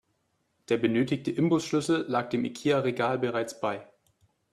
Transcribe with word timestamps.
Der 0.69 0.77
benötigte 0.77 1.29
Imbusschlüssel 1.29 2.05
lag 2.07 2.29
dem 2.29 2.43
Ikea-Regal 2.43 3.19
bereits 3.19 3.59
bei. 3.61 3.87